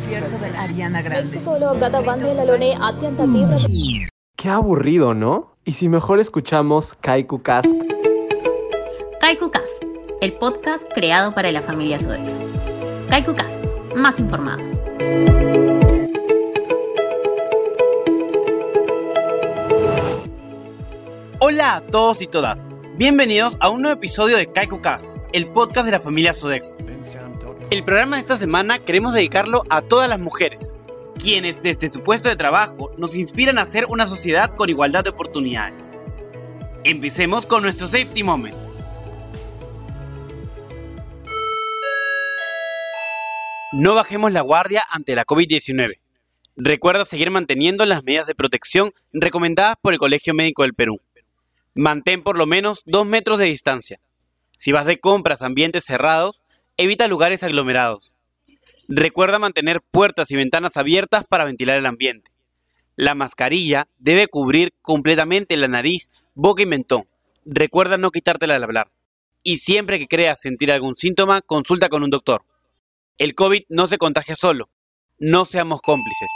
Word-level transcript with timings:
concierto 0.00 0.38
de 0.38 0.56
Ariana 0.56 1.02
Grande. 1.02 1.40
Qué 4.36 4.48
aburrido, 4.48 5.12
¿no? 5.12 5.56
Y 5.64 5.72
si 5.72 5.88
mejor 5.88 6.20
escuchamos 6.20 6.94
Kaiku 7.02 7.42
Cast. 7.42 7.68
Kaiku 9.20 9.50
Cast, 9.50 9.84
el 10.22 10.32
podcast 10.34 10.84
creado 10.94 11.34
para 11.34 11.52
la 11.52 11.60
familia 11.60 11.98
Sodexo. 11.98 12.38
Kaiku 13.10 13.34
Cast, 13.34 13.64
más 13.94 14.18
informados. 14.18 14.66
Hola 21.40 21.76
a 21.76 21.80
todos 21.82 22.22
y 22.22 22.26
todas. 22.26 22.66
Bienvenidos 22.96 23.58
a 23.60 23.68
un 23.68 23.82
nuevo 23.82 23.96
episodio 23.98 24.38
de 24.38 24.50
Kaiku 24.50 24.80
Cast 24.80 25.04
el 25.32 25.46
podcast 25.48 25.86
de 25.86 25.92
la 25.92 26.00
familia 26.00 26.34
Sodexo. 26.34 26.76
El 27.70 27.84
programa 27.84 28.16
de 28.16 28.22
esta 28.22 28.36
semana 28.36 28.78
queremos 28.80 29.14
dedicarlo 29.14 29.64
a 29.70 29.80
todas 29.80 30.08
las 30.08 30.18
mujeres, 30.18 30.74
quienes 31.18 31.62
desde 31.62 31.88
su 31.88 32.02
puesto 32.02 32.28
de 32.28 32.36
trabajo 32.36 32.90
nos 32.98 33.14
inspiran 33.14 33.58
a 33.58 33.62
hacer 33.62 33.86
una 33.86 34.06
sociedad 34.06 34.54
con 34.56 34.70
igualdad 34.70 35.04
de 35.04 35.10
oportunidades. 35.10 35.96
Empecemos 36.82 37.46
con 37.46 37.62
nuestro 37.62 37.86
safety 37.86 38.22
moment. 38.22 38.56
No 43.72 43.94
bajemos 43.94 44.32
la 44.32 44.40
guardia 44.40 44.82
ante 44.90 45.14
la 45.14 45.24
COVID-19. 45.24 46.00
Recuerda 46.56 47.04
seguir 47.04 47.30
manteniendo 47.30 47.86
las 47.86 48.02
medidas 48.02 48.26
de 48.26 48.34
protección 48.34 48.92
recomendadas 49.12 49.76
por 49.80 49.92
el 49.92 50.00
Colegio 50.00 50.34
Médico 50.34 50.62
del 50.62 50.74
Perú. 50.74 51.00
Mantén 51.74 52.24
por 52.24 52.36
lo 52.36 52.46
menos 52.46 52.82
2 52.86 53.06
metros 53.06 53.38
de 53.38 53.44
distancia. 53.44 54.00
Si 54.60 54.72
vas 54.72 54.84
de 54.84 55.00
compras 55.00 55.40
a 55.40 55.46
ambientes 55.46 55.84
cerrados, 55.84 56.42
evita 56.76 57.08
lugares 57.08 57.42
aglomerados. 57.42 58.12
Recuerda 58.88 59.38
mantener 59.38 59.80
puertas 59.80 60.30
y 60.30 60.36
ventanas 60.36 60.76
abiertas 60.76 61.24
para 61.26 61.44
ventilar 61.44 61.78
el 61.78 61.86
ambiente. 61.86 62.30
La 62.94 63.14
mascarilla 63.14 63.88
debe 63.96 64.26
cubrir 64.26 64.74
completamente 64.82 65.56
la 65.56 65.66
nariz, 65.66 66.10
boca 66.34 66.62
y 66.62 66.66
mentón. 66.66 67.08
Recuerda 67.46 67.96
no 67.96 68.10
quitártela 68.10 68.56
al 68.56 68.64
hablar. 68.64 68.92
Y 69.42 69.56
siempre 69.56 69.98
que 69.98 70.08
creas 70.08 70.42
sentir 70.42 70.70
algún 70.70 70.94
síntoma, 70.98 71.40
consulta 71.40 71.88
con 71.88 72.02
un 72.02 72.10
doctor. 72.10 72.44
El 73.16 73.34
COVID 73.34 73.62
no 73.70 73.88
se 73.88 73.96
contagia 73.96 74.36
solo. 74.36 74.68
No 75.18 75.46
seamos 75.46 75.80
cómplices. 75.80 76.28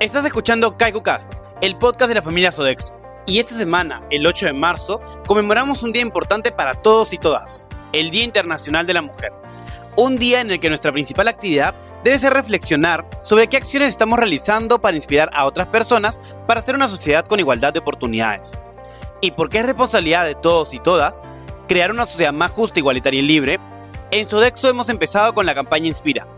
Estás 0.00 0.24
escuchando 0.24 0.76
KaikuCast, 0.76 1.32
el 1.60 1.76
podcast 1.76 2.08
de 2.08 2.14
la 2.14 2.22
familia 2.22 2.52
Sodexo. 2.52 2.94
Y 3.26 3.40
esta 3.40 3.56
semana, 3.56 4.04
el 4.10 4.24
8 4.24 4.46
de 4.46 4.52
marzo, 4.52 5.02
conmemoramos 5.26 5.82
un 5.82 5.90
día 5.90 6.02
importante 6.02 6.52
para 6.52 6.74
todos 6.74 7.12
y 7.12 7.18
todas, 7.18 7.66
el 7.92 8.12
Día 8.12 8.22
Internacional 8.22 8.86
de 8.86 8.94
la 8.94 9.02
Mujer. 9.02 9.32
Un 9.96 10.16
día 10.16 10.40
en 10.40 10.52
el 10.52 10.60
que 10.60 10.68
nuestra 10.68 10.92
principal 10.92 11.26
actividad 11.26 11.74
debe 12.04 12.16
ser 12.16 12.32
reflexionar 12.32 13.08
sobre 13.24 13.48
qué 13.48 13.56
acciones 13.56 13.88
estamos 13.88 14.20
realizando 14.20 14.80
para 14.80 14.94
inspirar 14.94 15.30
a 15.32 15.46
otras 15.46 15.66
personas 15.66 16.20
para 16.46 16.60
hacer 16.60 16.76
una 16.76 16.86
sociedad 16.86 17.26
con 17.26 17.40
igualdad 17.40 17.72
de 17.72 17.80
oportunidades. 17.80 18.52
Y 19.20 19.32
porque 19.32 19.58
es 19.58 19.66
responsabilidad 19.66 20.26
de 20.26 20.36
todos 20.36 20.74
y 20.74 20.78
todas 20.78 21.22
crear 21.66 21.90
una 21.90 22.06
sociedad 22.06 22.32
más 22.32 22.52
justa, 22.52 22.78
igualitaria 22.78 23.18
y 23.18 23.26
libre, 23.26 23.58
en 24.12 24.30
Sodexo 24.30 24.68
hemos 24.68 24.90
empezado 24.90 25.34
con 25.34 25.44
la 25.44 25.56
campaña 25.56 25.88
Inspira. 25.88 26.37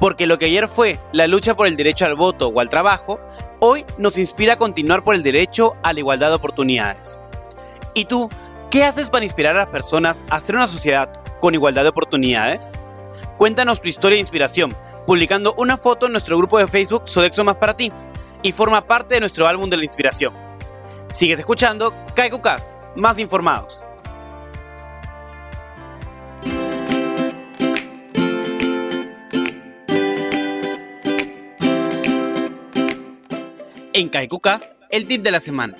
Porque 0.00 0.26
lo 0.26 0.38
que 0.38 0.46
ayer 0.46 0.68
fue 0.68 0.98
la 1.12 1.26
lucha 1.26 1.56
por 1.56 1.66
el 1.66 1.76
derecho 1.76 2.04
al 2.04 2.14
voto 2.14 2.48
o 2.48 2.60
al 2.60 2.68
trabajo, 2.68 3.20
hoy 3.60 3.84
nos 3.98 4.18
inspira 4.18 4.54
a 4.54 4.56
continuar 4.56 5.04
por 5.04 5.14
el 5.14 5.22
derecho 5.22 5.74
a 5.82 5.92
la 5.92 6.00
igualdad 6.00 6.30
de 6.30 6.36
oportunidades. 6.36 7.18
¿Y 7.94 8.06
tú, 8.06 8.28
qué 8.70 8.84
haces 8.84 9.08
para 9.08 9.24
inspirar 9.24 9.56
a 9.56 9.60
las 9.60 9.68
personas 9.68 10.22
a 10.30 10.36
hacer 10.36 10.56
una 10.56 10.66
sociedad 10.66 11.12
con 11.40 11.54
igualdad 11.54 11.82
de 11.84 11.90
oportunidades? 11.90 12.72
Cuéntanos 13.36 13.80
tu 13.80 13.88
historia 13.88 14.16
de 14.16 14.20
inspiración 14.20 14.74
publicando 15.06 15.54
una 15.58 15.76
foto 15.76 16.06
en 16.06 16.12
nuestro 16.12 16.36
grupo 16.38 16.58
de 16.58 16.66
Facebook 16.66 17.02
Sodexo 17.06 17.44
Más 17.44 17.56
para 17.56 17.76
ti 17.76 17.92
y 18.42 18.52
forma 18.52 18.86
parte 18.86 19.14
de 19.14 19.20
nuestro 19.20 19.46
álbum 19.46 19.70
de 19.70 19.76
la 19.76 19.84
inspiración. 19.84 20.34
Sigues 21.08 21.38
escuchando 21.38 21.94
KaikuCast, 22.14 22.70
más 22.96 23.18
informados. 23.18 23.83
En 33.96 34.08
KaikuCast, 34.08 34.70
el 34.90 35.06
tip 35.06 35.22
de 35.22 35.30
la 35.30 35.38
semana. 35.38 35.76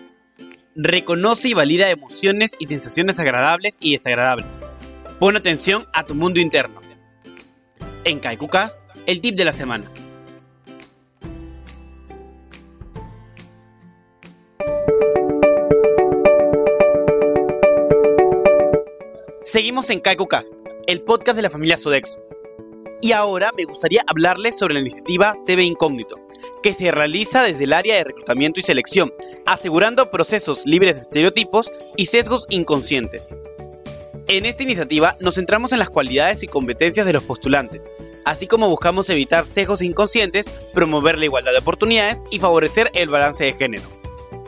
Reconoce 0.76 1.48
y 1.48 1.52
valida 1.52 1.90
emociones 1.90 2.54
y 2.60 2.68
sensaciones 2.68 3.18
agradables 3.18 3.76
y 3.80 3.90
desagradables. 3.90 4.60
Pon 5.18 5.36
atención 5.36 5.88
a 5.92 6.04
tu 6.04 6.14
mundo 6.14 6.38
interno. 6.38 6.80
En 8.04 8.20
KaikuCast, 8.20 8.78
el 9.06 9.20
tip 9.20 9.34
de 9.34 9.44
la 9.44 9.52
semana. 9.52 9.90
Seguimos 19.40 19.90
en 19.90 19.98
KaikuCast, 19.98 20.52
el 20.86 21.02
podcast 21.02 21.34
de 21.34 21.42
la 21.42 21.50
familia 21.50 21.76
Sodexo. 21.76 22.23
Y 23.04 23.12
ahora 23.12 23.52
me 23.54 23.66
gustaría 23.66 24.02
hablarles 24.06 24.56
sobre 24.58 24.72
la 24.72 24.80
iniciativa 24.80 25.34
CB 25.34 25.60
Incógnito, 25.60 26.16
que 26.62 26.72
se 26.72 26.90
realiza 26.90 27.42
desde 27.42 27.64
el 27.64 27.74
área 27.74 27.96
de 27.96 28.04
reclutamiento 28.04 28.60
y 28.60 28.62
selección, 28.62 29.12
asegurando 29.44 30.10
procesos 30.10 30.62
libres 30.64 30.94
de 30.94 31.02
estereotipos 31.02 31.70
y 31.98 32.06
sesgos 32.06 32.46
inconscientes. 32.48 33.28
En 34.26 34.46
esta 34.46 34.62
iniciativa 34.62 35.18
nos 35.20 35.34
centramos 35.34 35.72
en 35.72 35.80
las 35.80 35.90
cualidades 35.90 36.42
y 36.42 36.46
competencias 36.46 37.04
de 37.04 37.12
los 37.12 37.22
postulantes, 37.22 37.90
así 38.24 38.46
como 38.46 38.70
buscamos 38.70 39.10
evitar 39.10 39.44
sesgos 39.44 39.82
inconscientes, 39.82 40.48
promover 40.72 41.18
la 41.18 41.26
igualdad 41.26 41.52
de 41.52 41.58
oportunidades 41.58 42.20
y 42.30 42.38
favorecer 42.38 42.90
el 42.94 43.10
balance 43.10 43.44
de 43.44 43.52
género. 43.52 43.84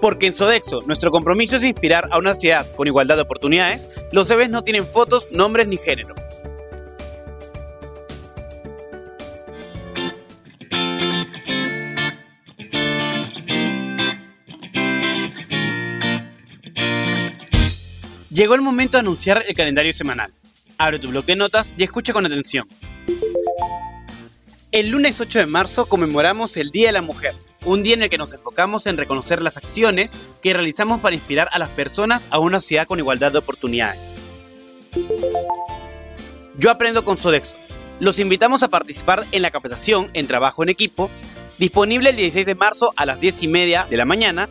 Porque 0.00 0.28
en 0.28 0.32
Sodexo, 0.32 0.80
nuestro 0.86 1.10
compromiso 1.10 1.56
es 1.56 1.64
inspirar 1.64 2.08
a 2.10 2.18
una 2.18 2.32
sociedad 2.32 2.66
con 2.74 2.88
igualdad 2.88 3.16
de 3.16 3.22
oportunidades, 3.22 3.90
los 4.12 4.28
CVs 4.28 4.48
no 4.48 4.64
tienen 4.64 4.86
fotos, 4.86 5.30
nombres 5.30 5.68
ni 5.68 5.76
género. 5.76 6.14
Llegó 18.36 18.54
el 18.54 18.60
momento 18.60 18.98
de 18.98 19.00
anunciar 19.00 19.42
el 19.48 19.54
calendario 19.54 19.94
semanal. 19.94 20.30
Abre 20.76 20.98
tu 20.98 21.08
bloque 21.08 21.32
de 21.32 21.36
notas 21.36 21.72
y 21.78 21.84
escucha 21.84 22.12
con 22.12 22.26
atención. 22.26 22.68
El 24.72 24.90
lunes 24.90 25.18
8 25.18 25.38
de 25.38 25.46
marzo 25.46 25.86
conmemoramos 25.86 26.58
el 26.58 26.70
Día 26.70 26.88
de 26.88 26.92
la 26.92 27.00
Mujer, 27.00 27.34
un 27.64 27.82
día 27.82 27.94
en 27.94 28.02
el 28.02 28.10
que 28.10 28.18
nos 28.18 28.34
enfocamos 28.34 28.86
en 28.86 28.98
reconocer 28.98 29.40
las 29.40 29.56
acciones 29.56 30.12
que 30.42 30.52
realizamos 30.52 31.00
para 31.00 31.14
inspirar 31.14 31.48
a 31.50 31.58
las 31.58 31.70
personas 31.70 32.26
a 32.28 32.38
una 32.38 32.60
sociedad 32.60 32.86
con 32.86 32.98
igualdad 32.98 33.32
de 33.32 33.38
oportunidades. 33.38 34.12
Yo 36.58 36.70
aprendo 36.70 37.06
con 37.06 37.16
Sodexo. 37.16 37.56
Los 38.00 38.18
invitamos 38.18 38.62
a 38.62 38.68
participar 38.68 39.24
en 39.32 39.40
la 39.40 39.50
capacitación 39.50 40.10
en 40.12 40.26
trabajo 40.26 40.62
en 40.62 40.68
equipo, 40.68 41.10
disponible 41.56 42.10
el 42.10 42.16
16 42.16 42.44
de 42.44 42.54
marzo 42.54 42.92
a 42.96 43.06
las 43.06 43.18
10 43.18 43.44
y 43.44 43.48
media 43.48 43.86
de 43.88 43.96
la 43.96 44.04
mañana 44.04 44.46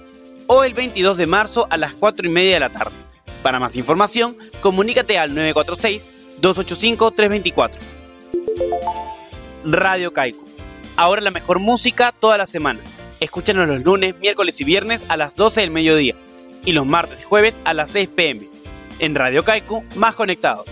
o 0.47 0.63
el 0.63 0.73
22 0.73 1.17
de 1.17 1.27
marzo 1.27 1.67
a 1.69 1.77
las 1.77 1.93
4 1.93 2.27
y 2.27 2.31
media 2.31 2.55
de 2.55 2.59
la 2.61 2.71
tarde. 2.71 3.04
Para 3.45 3.59
más 3.59 3.77
información, 3.77 4.35
comunícate 4.59 5.19
al 5.19 5.35
946-285-324. 6.41 7.77
Radio 9.63 10.11
Kaiku. 10.11 10.43
Ahora 10.95 11.21
la 11.21 11.29
mejor 11.29 11.59
música 11.59 12.11
toda 12.11 12.39
la 12.39 12.47
semana. 12.47 12.81
Escúchanos 13.19 13.67
los 13.67 13.83
lunes, 13.83 14.17
miércoles 14.17 14.59
y 14.61 14.63
viernes 14.63 15.03
a 15.09 15.17
las 15.17 15.35
12 15.35 15.61
del 15.61 15.69
mediodía. 15.69 16.15
Y 16.65 16.71
los 16.71 16.87
martes 16.87 17.19
y 17.21 17.23
jueves 17.23 17.61
a 17.65 17.75
las 17.75 17.91
6 17.91 18.09
pm. 18.15 18.47
En 18.97 19.13
Radio 19.13 19.43
Kaiku, 19.43 19.83
más 19.95 20.15
conectados. 20.15 20.65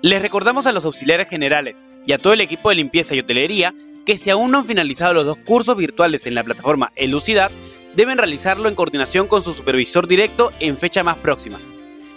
Les 0.00 0.22
recordamos 0.22 0.68
a 0.68 0.72
los 0.72 0.84
auxiliares 0.84 1.26
generales 1.28 1.74
y 2.06 2.12
a 2.12 2.18
todo 2.18 2.34
el 2.34 2.40
equipo 2.40 2.68
de 2.68 2.76
limpieza 2.76 3.16
y 3.16 3.18
hotelería 3.18 3.74
que 4.06 4.16
si 4.16 4.30
aún 4.30 4.52
no 4.52 4.58
han 4.58 4.64
finalizado 4.64 5.12
los 5.12 5.26
dos 5.26 5.38
cursos 5.44 5.76
virtuales 5.76 6.24
en 6.26 6.36
la 6.36 6.44
plataforma 6.44 6.92
Elucidad, 6.94 7.50
deben 7.96 8.18
realizarlo 8.18 8.68
en 8.68 8.74
coordinación 8.74 9.26
con 9.26 9.42
su 9.42 9.54
supervisor 9.54 10.06
directo 10.06 10.52
en 10.60 10.78
fecha 10.78 11.02
más 11.02 11.16
próxima. 11.18 11.60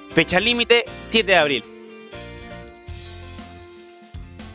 Fecha 0.09 0.39
límite 0.39 0.85
7 0.97 1.31
de 1.31 1.38
abril. 1.38 1.63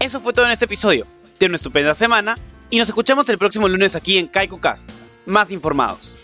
Eso 0.01 0.21
fue 0.21 0.33
todo 0.33 0.47
en 0.47 0.53
este 0.53 0.65
episodio. 0.65 1.07
Ten 1.39 1.51
una 1.51 1.57
estupenda 1.57 1.95
semana 1.95 2.35
y 2.71 2.79
nos 2.79 2.89
escuchamos 2.89 3.29
el 3.29 3.39
próximo 3.39 3.69
lunes 3.69 3.95
aquí 3.95 4.19
en 4.19 4.29
KaikuCast. 4.29 4.89
Más 5.27 5.51
informados. 5.51 6.22